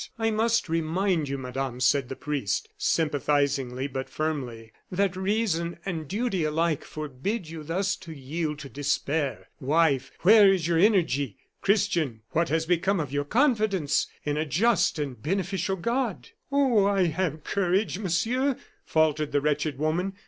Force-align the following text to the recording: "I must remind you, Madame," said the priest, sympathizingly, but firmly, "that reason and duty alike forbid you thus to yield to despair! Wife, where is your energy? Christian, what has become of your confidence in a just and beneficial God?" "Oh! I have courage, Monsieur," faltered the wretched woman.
"I 0.17 0.31
must 0.31 0.67
remind 0.67 1.29
you, 1.29 1.37
Madame," 1.37 1.79
said 1.79 2.09
the 2.09 2.15
priest, 2.15 2.69
sympathizingly, 2.75 3.85
but 3.85 4.09
firmly, 4.09 4.71
"that 4.91 5.15
reason 5.15 5.77
and 5.85 6.07
duty 6.07 6.43
alike 6.43 6.83
forbid 6.83 7.47
you 7.49 7.61
thus 7.61 7.95
to 7.97 8.11
yield 8.11 8.57
to 8.57 8.67
despair! 8.69 9.49
Wife, 9.59 10.11
where 10.21 10.51
is 10.51 10.67
your 10.67 10.79
energy? 10.79 11.37
Christian, 11.61 12.21
what 12.31 12.49
has 12.49 12.65
become 12.65 12.99
of 12.99 13.11
your 13.13 13.25
confidence 13.25 14.07
in 14.25 14.37
a 14.37 14.45
just 14.47 14.97
and 14.97 15.21
beneficial 15.21 15.75
God?" 15.75 16.29
"Oh! 16.51 16.85
I 16.87 17.03
have 17.05 17.43
courage, 17.43 17.99
Monsieur," 17.99 18.57
faltered 18.83 19.31
the 19.31 19.39
wretched 19.41 19.77
woman. 19.77 20.13